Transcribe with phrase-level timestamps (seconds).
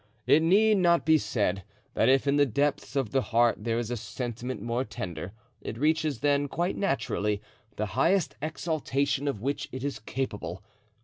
[0.25, 1.63] It need not be said
[1.93, 5.31] that if in the depths of the heart there is a sentiment more tender,
[5.61, 7.39] it reaches then, quite naturally,
[7.75, 10.63] the highest exaltation of which it is capable.